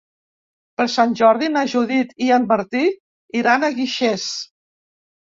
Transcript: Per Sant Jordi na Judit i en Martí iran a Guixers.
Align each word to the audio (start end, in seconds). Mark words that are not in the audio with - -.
Per 0.79 0.85
Sant 0.93 1.11
Jordi 1.17 1.49
na 1.57 1.61
Judit 1.73 2.15
i 2.27 2.29
en 2.37 2.47
Martí 2.51 2.81
iran 3.41 3.67
a 3.67 3.69
Guixers. 3.77 4.25